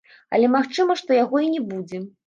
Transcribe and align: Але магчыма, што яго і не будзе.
Але 0.37 0.47
магчыма, 0.55 0.97
што 1.05 1.21
яго 1.23 1.47
і 1.47 1.55
не 1.57 1.65
будзе. 1.73 2.07